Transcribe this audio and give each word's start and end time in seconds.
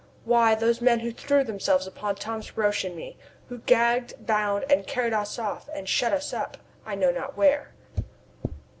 "Why, 0.25 0.55
those 0.55 0.81
men 0.81 1.01
who 1.01 1.11
threw 1.11 1.43
themselves 1.43 1.85
upon 1.85 2.15
Thomas 2.15 2.57
Roch 2.57 2.83
and 2.83 2.95
me, 2.95 3.19
who 3.49 3.59
gagged, 3.59 4.25
bound, 4.25 4.65
and 4.67 4.87
carried 4.87 5.13
us 5.13 5.37
off 5.37 5.69
and 5.75 5.87
shut 5.87 6.11
us 6.11 6.33
up, 6.33 6.57
I 6.87 6.95
know 6.95 7.11
not 7.11 7.37
where?" 7.37 7.75